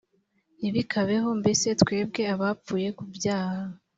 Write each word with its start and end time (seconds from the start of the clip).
ntibikabeho 0.59 1.29
mbese 1.39 1.67
twebwe 1.81 2.21
abapfuye 2.33 2.87
ku 2.97 3.03
byaha 3.15 3.63